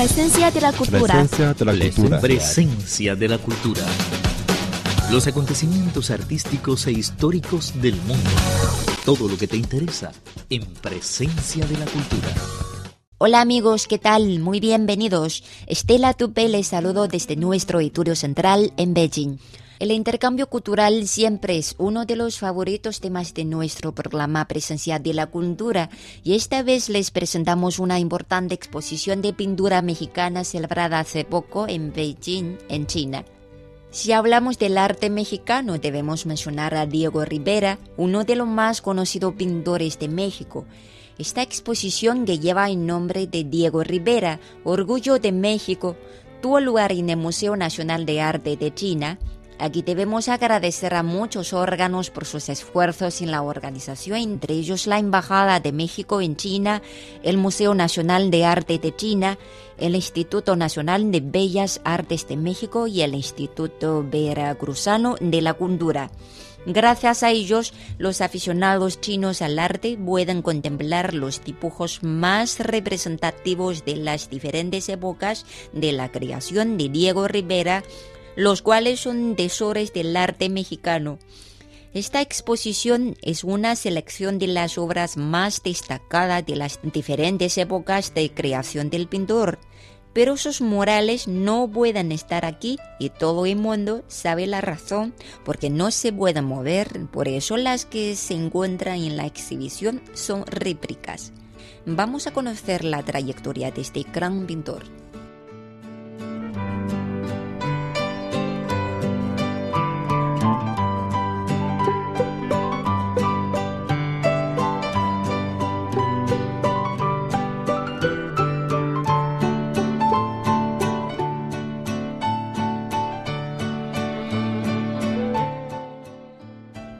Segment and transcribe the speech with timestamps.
[0.00, 1.12] Presencia de la cultura.
[1.12, 2.20] Presencia de la cultura.
[2.22, 3.82] Presencia de la cultura.
[5.10, 8.30] Los acontecimientos artísticos e históricos del mundo.
[9.04, 10.10] Todo lo que te interesa
[10.48, 12.28] en Presencia de la cultura.
[13.18, 14.38] Hola amigos, ¿qué tal?
[14.38, 15.44] Muy bienvenidos.
[15.66, 19.36] Estela Tupe les saludo desde nuestro estudio central en Beijing.
[19.80, 25.14] El intercambio cultural siempre es uno de los favoritos temas de nuestro programa Presencia de
[25.14, 25.88] la Cultura
[26.22, 31.94] y esta vez les presentamos una importante exposición de pintura mexicana celebrada hace poco en
[31.94, 33.24] Beijing, en China.
[33.90, 39.32] Si hablamos del arte mexicano, debemos mencionar a Diego Rivera, uno de los más conocidos
[39.32, 40.66] pintores de México.
[41.16, 45.96] Esta exposición que lleva el nombre de Diego Rivera, Orgullo de México,
[46.42, 49.18] tuvo lugar en el Museo Nacional de Arte de China
[49.60, 54.98] Aquí debemos agradecer a muchos órganos por sus esfuerzos en la organización, entre ellos la
[54.98, 56.80] Embajada de México en China,
[57.22, 59.38] el Museo Nacional de Arte de China,
[59.76, 66.10] el Instituto Nacional de Bellas Artes de México y el Instituto Veracruzano de la Cultura.
[66.64, 73.96] Gracias a ellos, los aficionados chinos al arte pueden contemplar los dibujos más representativos de
[73.96, 77.82] las diferentes épocas de la creación de Diego Rivera,
[78.36, 81.18] los cuales son tesoros del arte mexicano.
[81.92, 88.30] Esta exposición es una selección de las obras más destacadas de las diferentes épocas de
[88.30, 89.58] creación del pintor,
[90.12, 95.14] pero sus murales no pueden estar aquí y todo el mundo sabe la razón
[95.44, 100.46] porque no se pueden mover, por eso las que se encuentran en la exhibición son
[100.46, 101.32] réplicas.
[101.86, 104.99] Vamos a conocer la trayectoria de este gran pintor.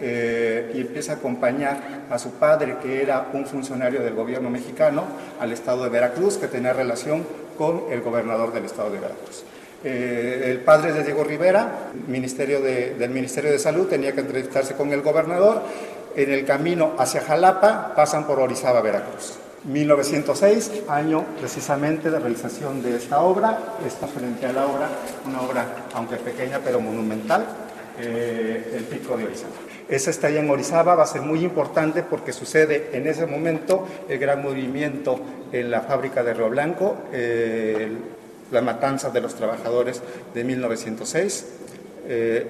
[0.00, 5.04] eh, y empieza a acompañar a su padre, que era un funcionario del gobierno mexicano,
[5.38, 7.26] al estado de Veracruz, que tenía relación
[7.58, 9.44] con el gobernador del estado de Veracruz.
[9.84, 14.90] Eh, el padre de Diego Rivera, ministerio del Ministerio de Salud, tenía que entrevistarse con
[14.94, 15.60] el gobernador.
[16.16, 19.34] En el camino hacia Jalapa pasan por Orizaba, Veracruz.
[19.66, 23.76] 1906, año precisamente de realización de esta obra.
[23.86, 24.88] Está frente a la obra,
[25.26, 27.44] una obra, aunque pequeña, pero monumental,
[27.98, 29.54] eh, El Pico de Orizaba.
[29.88, 33.86] Esa está ahí en Orizaba, va a ser muy importante porque sucede en ese momento
[34.08, 35.20] el gran movimiento
[35.52, 37.88] en la fábrica de Río Blanco, eh,
[38.50, 40.02] la matanza de los trabajadores
[40.34, 41.46] de 1906,
[42.08, 42.46] eh,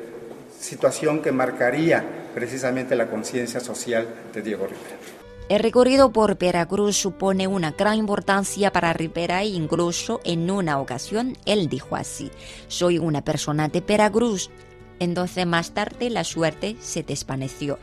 [0.59, 2.03] situación que marcaría
[2.35, 5.16] precisamente la conciencia social de Diego Rivera.
[5.49, 11.39] El recorrido por Veracruz supone una gran importancia para Rivera e incluso en una ocasión
[11.45, 12.33] él dijo así,
[12.67, 14.51] soy una persona de Veracruz.
[14.99, 17.79] Entonces más tarde la suerte se desvaneció.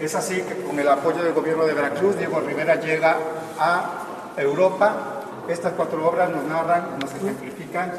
[0.00, 3.18] Es así que con el apoyo del gobierno de Veracruz, Diego Rivera llega
[3.58, 5.20] a Europa.
[5.46, 7.92] Estas cuatro obras nos narran, nos ejemplifican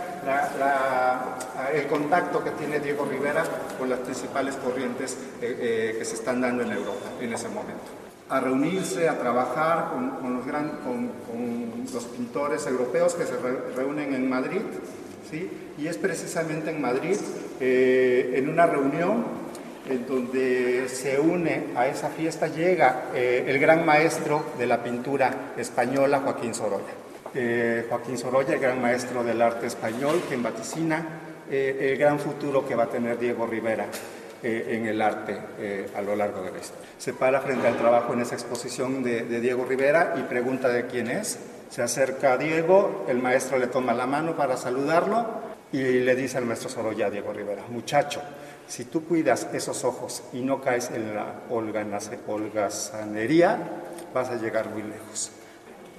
[1.71, 3.43] el contacto que tiene Diego Rivera
[3.77, 8.04] con las principales corrientes eh, eh, que se están dando en Europa en ese momento
[8.29, 9.91] a reunirse, a trabajar
[10.21, 11.11] con, los, gran, con,
[11.93, 13.35] los, pintores europeos que se
[13.75, 14.61] reúnen en Madrid,
[15.29, 15.49] ¿sí?
[15.77, 17.17] y es precisamente en Madrid,
[17.59, 19.45] eh, en una reunión
[19.87, 25.53] en donde se une a esa fiesta, llega eh, el gran maestro de la pintura
[25.57, 26.93] española, Joaquín Sorolla.
[27.35, 32.73] Eh, Joaquín Sorolla, el gran maestro del arte español, quien vaticina el gran futuro que
[32.73, 33.85] va a tener Diego Rivera
[34.43, 35.39] en el arte
[35.95, 36.57] a lo largo de la
[36.97, 41.09] se para frente al trabajo en esa exposición de, Diego Rivera y pregunta de quién
[41.09, 41.37] es.
[41.69, 45.25] Se acerca a Diego, el maestro le toma la mano para saludarlo
[45.71, 48.21] y le dice al maestro Sorolla, Diego Rivera, muchacho,
[48.67, 53.57] si tú cuidas esos ojos y no caes en la holgazanería,
[54.13, 55.31] vas a llegar muy lejos.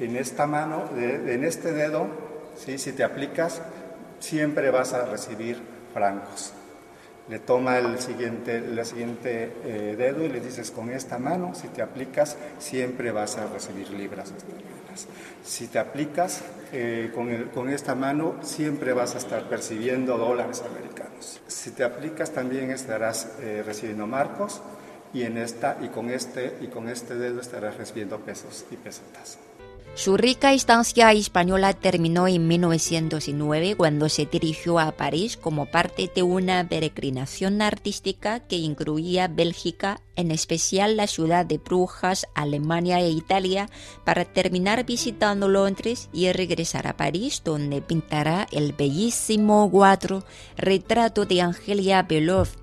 [0.00, 2.06] En esta mano, en este dedo,
[2.56, 2.78] ¿sí?
[2.78, 3.60] si te aplicas,
[4.18, 5.60] siempre vas a recibir
[5.92, 6.54] francos
[7.28, 11.68] le toma el siguiente, la siguiente eh, dedo y le dices, con esta mano, si
[11.68, 15.08] te aplicas, siempre vas a recibir libras esterlinas.
[15.44, 16.42] Si te aplicas
[16.72, 21.40] eh, con, con, esta mano, siempre vas a estar percibiendo dólares americanos.
[21.48, 24.62] Si te aplicas, también estarás eh, recibiendo marcos
[25.12, 29.38] y, en esta, y, con este, y con este dedo estarás recibiendo pesos y pesetas.
[29.96, 36.22] Su rica estancia española terminó en 1909 cuando se dirigió a París como parte de
[36.22, 43.70] una peregrinación artística que incluía Bélgica, en especial la ciudad de Brujas, Alemania e Italia,
[44.04, 50.24] para terminar visitando Londres y regresar a París donde pintará el bellísimo cuadro
[50.58, 52.54] Retrato de Angelia Beloff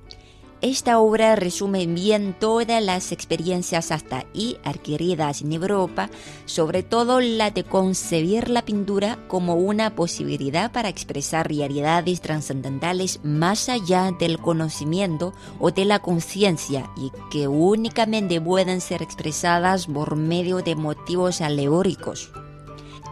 [0.64, 6.10] esta obra resume bien todas las experiencias hasta ahí adquiridas en Europa,
[6.46, 13.68] sobre todo la de concebir la pintura como una posibilidad para expresar realidades trascendentales más
[13.68, 20.62] allá del conocimiento o de la conciencia y que únicamente pueden ser expresadas por medio
[20.62, 22.32] de motivos alegóricos.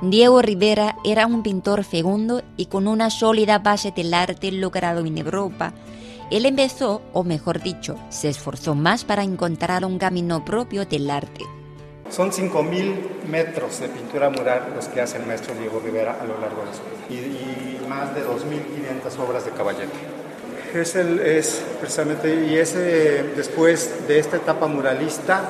[0.01, 5.17] Diego Rivera era un pintor fecundo y con una sólida base del arte logrado en
[5.17, 5.73] Europa,
[6.31, 11.43] él empezó, o mejor dicho, se esforzó más para encontrar un camino propio del arte.
[12.09, 16.39] Son 5.000 metros de pintura mural los que hace el maestro Diego Rivera a lo
[16.39, 19.91] largo de su vida y, más de 2.500 obras de caballete.
[20.73, 22.75] Es, el, es precisamente, y es
[23.35, 25.43] después de esta etapa muralista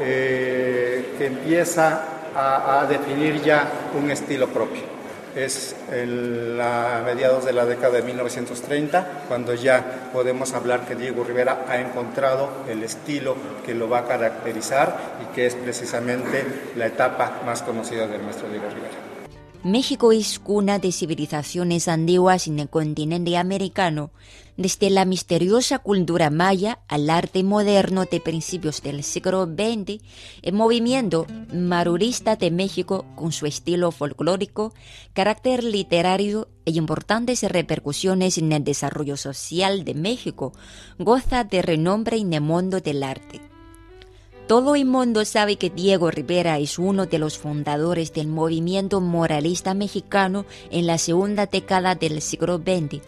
[0.00, 2.04] eh, que empieza
[2.34, 4.94] a definir ya un estilo propio
[5.36, 11.64] es a mediados de la década de 1930, cuando ya podemos hablar que Diego Rivera
[11.68, 16.44] ha encontrado el estilo que lo va a caracterizar y que es precisamente
[16.76, 19.13] la etapa más conocida del maestro Diego Rivera.
[19.64, 24.10] México es cuna de civilizaciones antiguas en el continente americano,
[24.58, 30.02] desde la misteriosa cultura maya al arte moderno de principios del siglo XX,
[30.42, 34.74] el movimiento marurista de México, con su estilo folclórico,
[35.14, 40.52] carácter literario e importantes repercusiones en el desarrollo social de México,
[40.98, 43.53] goza de renombre en el mundo del arte.
[44.46, 49.72] Todo el mundo sabe que Diego Rivera es uno de los fundadores del movimiento moralista
[49.72, 53.00] mexicano en la segunda década del siglo XX.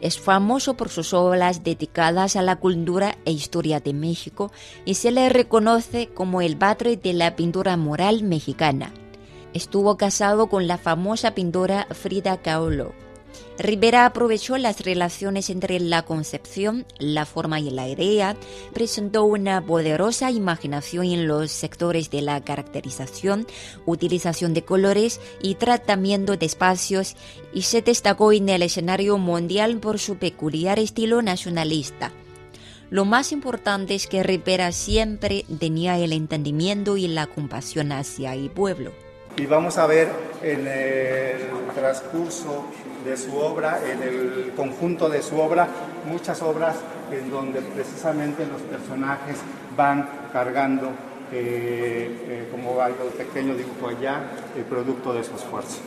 [0.00, 4.50] Es famoso por sus obras dedicadas a la cultura e historia de México
[4.84, 8.92] y se le reconoce como el padre de la pintura moral mexicana.
[9.52, 13.03] Estuvo casado con la famosa pintora Frida Kahlo.
[13.58, 18.36] Rivera aprovechó las relaciones entre la concepción, la forma y la idea,
[18.72, 23.46] presentó una poderosa imaginación en los sectores de la caracterización,
[23.86, 27.16] utilización de colores y tratamiento de espacios
[27.52, 32.10] y se destacó en el escenario mundial por su peculiar estilo nacionalista.
[32.90, 38.50] Lo más importante es que Rivera siempre tenía el entendimiento y la compasión hacia el
[38.50, 38.92] pueblo.
[39.36, 40.08] Y vamos a ver
[40.42, 42.66] en el transcurso
[43.04, 45.68] de su obra, en el conjunto de su obra,
[46.06, 46.76] muchas obras
[47.10, 49.36] en donde precisamente los personajes
[49.76, 50.88] van cargando,
[51.32, 54.22] eh, eh, como algo pequeño dibujo allá,
[54.56, 55.80] el producto de su esfuerzo.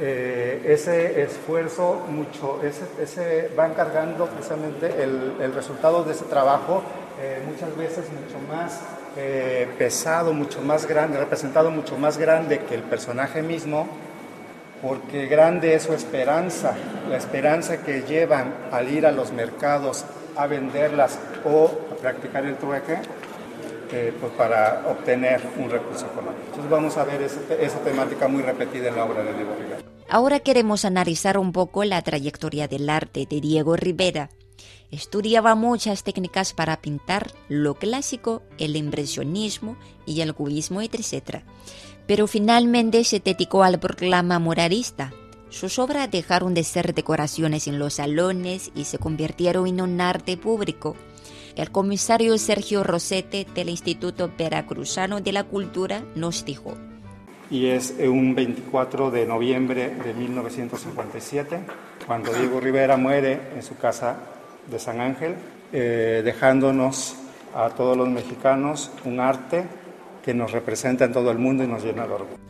[0.00, 6.82] Eh, ese esfuerzo, mucho, ese, ese van cargando precisamente el, el, resultado de ese trabajo
[7.20, 8.80] eh, muchas veces mucho más
[9.16, 13.86] eh, pesado, mucho más grande, representado mucho más grande que el personaje mismo,
[14.82, 16.74] porque grande es su esperanza,
[17.08, 20.04] la esperanza que llevan al ir a los mercados
[20.36, 22.98] a venderlas o a practicar el trueque,
[23.92, 26.42] eh, pues para obtener un recurso económico.
[26.46, 29.78] Entonces vamos a ver esa, temática muy repetida en la obra de Diego Rivera.
[30.08, 34.30] Ahora queremos analizar un poco la trayectoria del arte de Diego Rivera.
[34.94, 41.42] Estudiaba muchas técnicas para pintar lo clásico, el impresionismo y el cubismo, etc.
[42.06, 45.12] Pero finalmente se dedicó al proclama moralista.
[45.50, 50.36] Sus obras dejaron de ser decoraciones en los salones y se convirtieron en un arte
[50.36, 50.94] público.
[51.56, 56.74] El comisario Sergio Rosete del Instituto Veracruzano de la Cultura nos dijo.
[57.50, 61.58] Y es un 24 de noviembre de 1957,
[62.06, 64.30] cuando Diego Rivera muere en su casa
[64.70, 65.34] de San Ángel,
[65.72, 67.16] eh, dejándonos
[67.54, 69.64] a todos los mexicanos un arte
[70.24, 72.44] que nos representa en todo el mundo y nos llena de orgullo.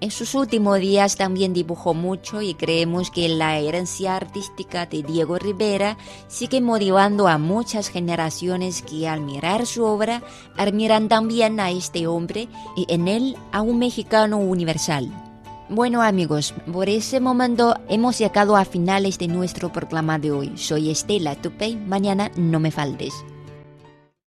[0.00, 5.38] En sus últimos días también dibujó mucho y creemos que la herencia artística de Diego
[5.38, 10.22] Rivera sigue motivando a muchas generaciones que al mirar su obra
[10.56, 15.29] admiran también a este hombre y en él a un mexicano universal.
[15.70, 20.52] Bueno amigos, por ese momento hemos llegado a finales de nuestro programa de hoy.
[20.56, 23.14] Soy Estela Tupey, mañana no me faltes.